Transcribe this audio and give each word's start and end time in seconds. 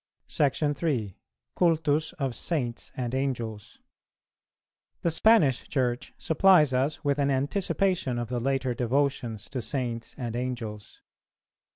"[410:1]§ 0.27 0.71
3. 0.77 1.15
Cultus 1.55 2.13
of 2.13 2.33
Saints 2.33 2.91
and 2.97 3.13
Angels. 3.13 3.77
The 5.03 5.11
Spanish 5.11 5.69
Church 5.69 6.11
supplies 6.17 6.73
us 6.73 7.03
with 7.03 7.19
an 7.19 7.29
anticipation 7.29 8.17
of 8.17 8.27
the 8.29 8.39
later 8.39 8.73
devotions 8.73 9.47
to 9.49 9.61
Saints 9.61 10.15
and 10.17 10.35
Angels. 10.35 11.03